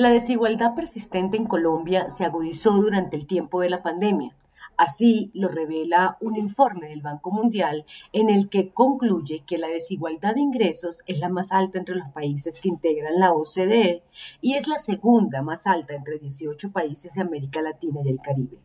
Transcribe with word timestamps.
La 0.00 0.08
desigualdad 0.08 0.74
persistente 0.74 1.36
en 1.36 1.44
Colombia 1.44 2.08
se 2.08 2.24
agudizó 2.24 2.70
durante 2.70 3.18
el 3.18 3.26
tiempo 3.26 3.60
de 3.60 3.68
la 3.68 3.82
pandemia. 3.82 4.34
Así 4.78 5.30
lo 5.34 5.48
revela 5.48 6.16
un 6.22 6.38
informe 6.38 6.88
del 6.88 7.02
Banco 7.02 7.30
Mundial 7.30 7.84
en 8.14 8.30
el 8.30 8.48
que 8.48 8.70
concluye 8.70 9.42
que 9.46 9.58
la 9.58 9.68
desigualdad 9.68 10.36
de 10.36 10.40
ingresos 10.40 11.02
es 11.04 11.18
la 11.18 11.28
más 11.28 11.52
alta 11.52 11.78
entre 11.78 11.96
los 11.96 12.08
países 12.08 12.60
que 12.60 12.70
integran 12.70 13.20
la 13.20 13.34
OCDE 13.34 14.02
y 14.40 14.54
es 14.54 14.68
la 14.68 14.78
segunda 14.78 15.42
más 15.42 15.66
alta 15.66 15.92
entre 15.92 16.18
18 16.18 16.72
países 16.72 17.12
de 17.12 17.20
América 17.20 17.60
Latina 17.60 18.00
y 18.02 18.08
el 18.08 18.22
Caribe. 18.22 18.56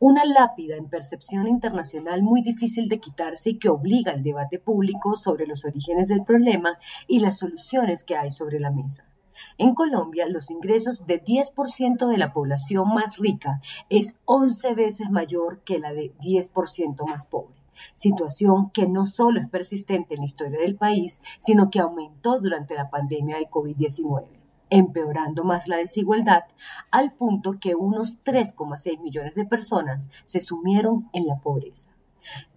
Una 0.00 0.24
lápida 0.24 0.74
en 0.74 0.88
percepción 0.88 1.46
internacional 1.46 2.24
muy 2.24 2.42
difícil 2.42 2.88
de 2.88 2.98
quitarse 2.98 3.50
y 3.50 3.58
que 3.60 3.68
obliga 3.68 4.10
al 4.10 4.24
debate 4.24 4.58
público 4.58 5.14
sobre 5.14 5.46
los 5.46 5.64
orígenes 5.64 6.08
del 6.08 6.24
problema 6.24 6.76
y 7.06 7.20
las 7.20 7.38
soluciones 7.38 8.02
que 8.02 8.16
hay 8.16 8.32
sobre 8.32 8.58
la 8.58 8.72
mesa. 8.72 9.11
En 9.58 9.74
Colombia, 9.74 10.26
los 10.26 10.50
ingresos 10.50 11.06
de 11.06 11.22
10% 11.22 12.08
de 12.08 12.18
la 12.18 12.32
población 12.32 12.88
más 12.94 13.18
rica 13.18 13.60
es 13.88 14.14
11 14.24 14.74
veces 14.74 15.10
mayor 15.10 15.60
que 15.64 15.78
la 15.78 15.92
de 15.92 16.14
10% 16.18 17.06
más 17.06 17.24
pobre 17.24 17.62
situación 17.94 18.70
que 18.70 18.86
no 18.86 19.06
solo 19.06 19.40
es 19.40 19.48
persistente 19.48 20.14
en 20.14 20.20
la 20.20 20.26
historia 20.26 20.60
del 20.60 20.76
país, 20.76 21.20
sino 21.38 21.70
que 21.70 21.80
aumentó 21.80 22.38
durante 22.40 22.74
la 22.74 22.90
pandemia 22.90 23.36
del 23.36 23.48
COVID-19, 23.48 24.26
empeorando 24.70 25.44
más 25.44 25.68
la 25.68 25.76
desigualdad 25.76 26.44
al 26.90 27.12
punto 27.12 27.58
que 27.60 27.74
unos 27.74 28.22
3,6 28.24 29.00
millones 29.00 29.34
de 29.34 29.44
personas 29.44 30.10
se 30.24 30.40
sumieron 30.40 31.08
en 31.12 31.26
la 31.26 31.36
pobreza. 31.40 31.90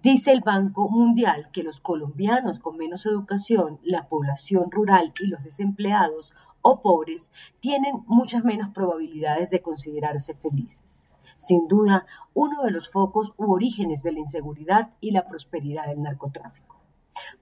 Dice 0.03 0.31
el 0.31 0.41
Banco 0.41 0.87
Mundial 0.89 1.49
que 1.51 1.63
los 1.63 1.79
colombianos 1.79 2.59
con 2.59 2.77
menos 2.77 3.07
educación, 3.07 3.79
la 3.83 4.07
población 4.07 4.69
rural 4.69 5.11
y 5.19 5.25
los 5.25 5.43
desempleados 5.43 6.35
o 6.67 6.81
pobres 6.81 7.31
tienen 7.59 8.03
muchas 8.07 8.43
menos 8.43 8.69
probabilidades 8.69 9.51
de 9.51 9.61
considerarse 9.61 10.33
felices. 10.33 11.07
Sin 11.37 11.67
duda, 11.67 12.07
uno 12.33 12.63
de 12.63 12.71
los 12.71 12.89
focos 12.89 13.35
u 13.37 13.53
orígenes 13.53 14.01
de 14.01 14.13
la 14.13 14.19
inseguridad 14.19 14.89
y 14.99 15.11
la 15.11 15.27
prosperidad 15.27 15.85
del 15.85 16.01
narcotráfico. 16.01 16.81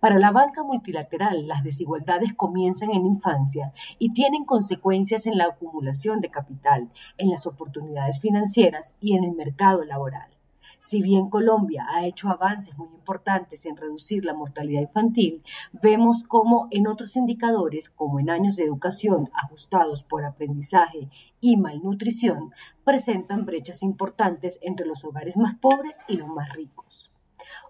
Para 0.01 0.19
la 0.19 0.31
banca 0.31 0.61
multilateral, 0.63 1.47
las 1.47 1.63
desigualdades 1.63 2.33
comienzan 2.33 2.91
en 2.91 3.05
infancia 3.05 3.71
y 3.97 4.11
tienen 4.11 4.43
consecuencias 4.43 5.25
en 5.25 5.37
la 5.37 5.45
acumulación 5.45 6.19
de 6.19 6.29
capital, 6.29 6.91
en 7.17 7.29
las 7.29 7.47
oportunidades 7.47 8.19
financieras 8.19 8.95
y 8.99 9.15
en 9.15 9.23
el 9.23 9.31
mercado 9.31 9.85
laboral. 9.85 10.32
Si 10.79 11.01
bien 11.01 11.29
Colombia 11.29 11.85
ha 11.89 12.05
hecho 12.05 12.29
avances 12.29 12.77
muy 12.77 12.87
importantes 12.87 13.65
en 13.65 13.77
reducir 13.77 14.25
la 14.25 14.33
mortalidad 14.33 14.81
infantil, 14.81 15.43
vemos 15.71 16.23
como 16.23 16.67
en 16.71 16.87
otros 16.87 17.15
indicadores, 17.15 17.89
como 17.89 18.19
en 18.19 18.29
años 18.29 18.55
de 18.55 18.63
educación 18.63 19.29
ajustados 19.33 20.03
por 20.03 20.25
aprendizaje 20.25 21.09
y 21.39 21.57
malnutrición, 21.57 22.51
presentan 22.83 23.45
brechas 23.45 23.83
importantes 23.83 24.59
entre 24.61 24.85
los 24.85 25.03
hogares 25.05 25.37
más 25.37 25.55
pobres 25.55 25.99
y 26.07 26.17
los 26.17 26.27
más 26.27 26.53
ricos. 26.53 27.11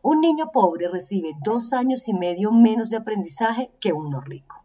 Un 0.01 0.21
niño 0.21 0.51
pobre 0.51 0.87
recibe 0.89 1.33
dos 1.43 1.73
años 1.73 2.07
y 2.07 2.13
medio 2.13 2.51
menos 2.51 2.89
de 2.89 2.97
aprendizaje 2.97 3.71
que 3.79 3.93
uno 3.93 4.21
rico. 4.21 4.63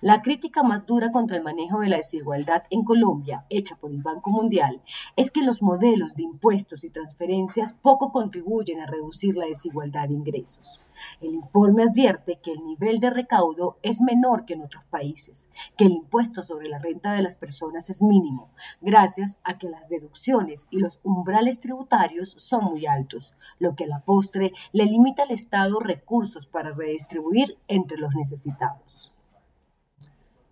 La 0.00 0.22
crítica 0.22 0.62
más 0.62 0.86
dura 0.86 1.10
contra 1.10 1.36
el 1.36 1.42
manejo 1.42 1.80
de 1.80 1.88
la 1.88 1.96
desigualdad 1.96 2.64
en 2.70 2.84
Colombia, 2.84 3.44
hecha 3.50 3.76
por 3.76 3.90
el 3.90 4.02
Banco 4.02 4.30
Mundial, 4.30 4.82
es 5.16 5.30
que 5.30 5.42
los 5.42 5.62
modelos 5.62 6.14
de 6.14 6.22
impuestos 6.22 6.84
y 6.84 6.90
transferencias 6.90 7.74
poco 7.74 8.12
contribuyen 8.12 8.80
a 8.80 8.86
reducir 8.86 9.36
la 9.36 9.46
desigualdad 9.46 10.08
de 10.08 10.14
ingresos. 10.14 10.82
El 11.20 11.34
informe 11.34 11.84
advierte 11.84 12.38
que 12.42 12.52
el 12.52 12.64
nivel 12.64 12.98
de 12.98 13.10
recaudo 13.10 13.78
es 13.82 14.00
menor 14.00 14.44
que 14.44 14.54
en 14.54 14.62
otros 14.62 14.84
países, 14.84 15.48
que 15.76 15.86
el 15.86 15.92
impuesto 15.92 16.42
sobre 16.42 16.68
la 16.68 16.78
renta 16.78 17.12
de 17.12 17.22
las 17.22 17.36
personas 17.36 17.90
es 17.90 18.02
mínimo, 18.02 18.50
gracias 18.80 19.38
a 19.44 19.58
que 19.58 19.68
las 19.68 19.88
deducciones 19.88 20.66
y 20.70 20.78
los 20.78 21.00
umbrales 21.02 21.60
tributarios 21.60 22.34
son 22.36 22.64
muy 22.64 22.86
altos, 22.86 23.34
lo 23.58 23.74
que 23.74 23.84
a 23.84 23.88
la 23.88 24.00
postre 24.00 24.52
le 24.72 24.84
limita 24.86 25.22
al 25.22 25.30
Estado 25.30 25.78
recursos 25.80 26.46
para 26.46 26.72
redistribuir 26.72 27.58
entre 27.68 27.98
los 27.98 28.14
necesitados. 28.14 29.12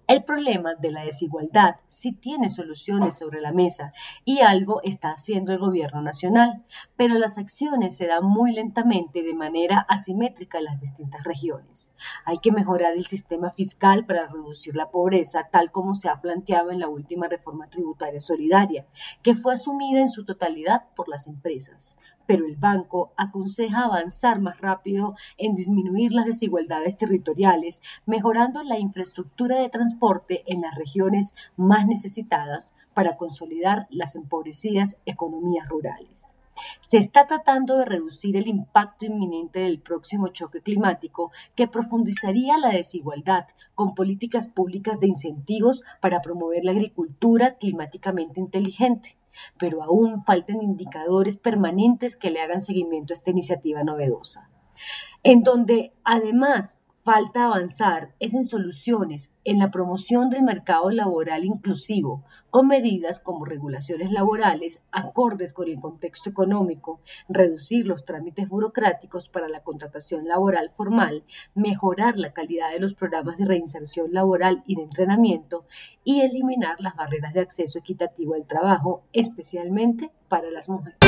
El 0.09 0.22
problema 0.22 0.77
de 0.77 0.93
la 0.93 1.03
desigualdad 1.03 1.77
sí 1.89 2.12
tiene 2.12 2.49
soluciones 2.49 3.17
sobre 3.17 3.41
la 3.41 3.50
mesa 3.50 3.93
y 4.25 4.39
algo 4.39 4.81
está 4.84 5.11
haciendo 5.11 5.53
el 5.53 5.59
gobierno 5.59 6.00
nacional, 6.00 6.65
pero 6.94 7.19
las 7.19 7.39
acciones 7.39 7.97
se 7.97 8.06
dan 8.06 8.25
muy 8.25 8.53
lentamente 8.53 9.25
de 9.25 9.34
manera 9.34 9.84
asimétrica 9.89 10.59
en 10.59 10.65
las 10.65 10.81
distintas 10.81 11.25
regiones. 11.25 11.91
Hay 12.25 12.39
que 12.39 12.53
mejorar 12.53 12.93
el 12.93 13.06
sistema 13.06 13.50
fiscal 13.50 14.06
para 14.06 14.28
reducir 14.28 14.77
la 14.77 14.91
pobreza, 14.91 15.49
tal 15.50 15.72
como 15.72 15.95
se 15.95 16.09
ha 16.09 16.21
planteado 16.21 16.71
en 16.71 16.78
la 16.78 16.89
última 16.89 17.27
reforma 17.27 17.69
tributaria 17.69 18.21
solidaria, 18.21 18.87
que 19.22 19.34
fue 19.34 19.55
asumida 19.55 19.99
en 19.99 20.09
su 20.09 20.25
totalidad 20.25 20.84
por 20.95 21.09
las 21.09 21.27
empresas 21.27 21.97
pero 22.27 22.47
el 22.47 22.57
banco 22.57 23.13
aconseja 23.17 23.85
avanzar 23.85 24.41
más 24.41 24.61
rápido 24.61 25.15
en 25.39 25.55
disminuir 25.55 26.13
las 26.13 26.27
desigualdades 26.27 26.97
territoriales, 26.97 27.83
mejorando 28.05 28.63
la 28.63 28.79
infraestructura 28.79 29.59
de 29.59 29.69
transporte 29.69 30.43
en 30.47 30.61
las 30.61 30.75
regiones 30.75 31.35
más 31.57 31.87
necesitadas 31.87 32.75
para 32.95 33.17
consolidar 33.17 33.87
las 33.91 34.17
empobrecidas 34.17 34.97
economías 35.07 35.69
rurales. 35.69 36.33
Se 36.81 36.99
está 36.99 37.27
tratando 37.27 37.77
de 37.77 37.85
reducir 37.85 38.37
el 38.37 38.49
impacto 38.49 39.05
inminente 39.07 39.61
del 39.61 39.81
próximo 39.81 40.29
choque 40.29 40.63
climático 40.63 41.31
que 41.55 41.69
profundizaría 41.69 42.57
la 42.59 42.71
desigualdad 42.71 43.47
con 43.75 43.95
políticas 43.95 44.49
públicas 44.49 45.01
de 45.01 45.09
incentivos 45.09 45.83
para 46.01 46.23
promover 46.23 46.65
la 46.65 46.73
agricultura 46.73 47.57
climáticamente 47.57 48.41
inteligente 48.41 49.17
pero 49.59 49.83
aún 49.83 50.25
faltan 50.25 50.63
indicadores 50.63 51.37
permanentes 51.37 52.17
que 52.17 52.31
le 52.31 52.41
hagan 52.41 52.61
seguimiento 52.61 53.13
a 53.13 53.17
esta 53.17 53.31
iniciativa 53.31 53.85
novedosa, 53.85 54.51
en 55.23 55.43
donde 55.43 55.93
además 56.05 56.79
falta 57.06 57.44
avanzar 57.44 58.17
es 58.19 58.34
en 58.34 58.44
soluciones 58.44 59.31
en 59.44 59.61
la 59.61 59.71
promoción 59.71 60.28
del 60.28 60.43
mercado 60.43 60.91
laboral 60.91 61.44
inclusivo, 61.44 62.25
con 62.50 62.67
medidas 62.67 63.21
como 63.21 63.44
regulaciones 63.44 64.11
laborales 64.11 64.81
acordes 64.91 65.53
con 65.53 65.69
el 65.69 65.78
contexto 65.78 66.31
económico, 66.31 66.99
reducir 67.28 67.87
los 67.87 68.05
trámites 68.05 68.49
burocráticos 68.49 69.28
para 69.28 69.49
la 69.49 69.62
contratación 69.62 70.27
laboral 70.27 70.71
formal, 70.71 71.22
mejorar 71.55 72.16
la 72.16 72.33
calidad 72.33 72.72
de 72.72 72.81
los 72.81 72.95
programas 72.95 73.39
de 73.39 73.45
reinserción 73.45 74.12
laboral 74.12 74.65
y 74.66 74.75
de 74.75 74.83
entrenamiento 74.83 75.65
y 76.03 76.22
eliminar 76.22 76.81
las 76.81 76.97
barreras 76.97 77.34
de 77.34 77.41
acceso 77.41 77.78
equitativo 77.78 78.34
al 78.34 78.49
trabajo, 78.49 79.05
especialmente 79.12 80.11
para 80.28 80.50
las 80.50 80.69
mujeres. 80.69 80.99